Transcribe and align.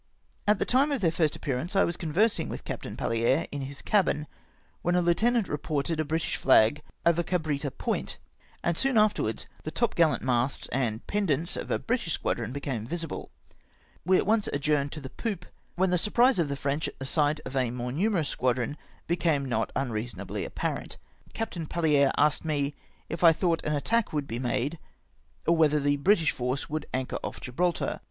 At 0.47 0.57
the 0.57 0.65
time 0.65 0.91
of 0.91 0.99
their 1.01 1.11
first 1.11 1.35
appearance 1.35 1.75
I 1.75 1.83
was 1.83 1.95
conversing 1.95 2.49
with 2.49 2.65
Captain 2.65 2.97
Palliere 2.97 3.47
in 3.51 3.61
his 3.61 3.83
cabin, 3.83 4.25
when 4.81 4.95
a 4.95 4.99
lieutenant 5.03 5.47
re 5.47 5.57
ported 5.59 5.99
a 5.99 6.03
British 6.03 6.37
flag 6.37 6.81
over 7.05 7.21
Cabritta 7.21 7.69
point, 7.69 8.17
and 8.63 8.75
soon 8.75 8.97
after 8.97 9.21
wards 9.21 9.45
the 9.63 9.69
top 9.69 9.93
gallant 9.93 10.23
masts 10.23 10.67
and 10.69 11.05
pendants 11.05 11.55
of 11.55 11.69
a 11.69 11.77
British 11.77 12.17
squadi'on 12.17 12.51
became 12.51 12.87
visible. 12.87 13.29
We 14.03 14.17
at 14.17 14.25
once 14.25 14.47
adjourned 14.47 14.91
to 14.93 15.01
the 15.01 15.11
poop, 15.11 15.45
when 15.75 15.91
the 15.91 15.99
surprise 15.99 16.39
of 16.39 16.49
the 16.49 16.57
French, 16.57 16.87
at 16.87 16.97
the 16.97 17.05
sight 17.05 17.39
of 17.45 17.55
a 17.55 17.69
more 17.69 17.91
numerous 17.91 18.27
squadron, 18.29 18.77
became 19.05 19.45
not 19.45 19.71
unreasonably 19.75 20.45
ATTACK 20.45 20.55
BY 20.55 20.61
SIR 20.63 20.67
J. 20.67 20.73
SAUMAREZ'S 20.73 20.91
SQUADRON. 20.91 21.13
1'2'.> 21.13 21.13
apparent; 21.13 21.35
Captain 21.35 21.67
Palliero 21.67 22.11
asked 22.17 22.43
me" 22.43 22.73
if 23.15 23.23
I 23.23 23.33
tlionglit 23.33 23.63
an 23.65 23.75
attack 23.75 24.11
would 24.11 24.25
be 24.25 24.39
made, 24.39 24.79
or 25.45 25.55
whether 25.55 25.79
the 25.79 25.97
British 25.97 26.31
force 26.31 26.67
would 26.67 26.87
anchor 26.91 27.19
off 27.21 27.39
GilDraltar 27.39 27.99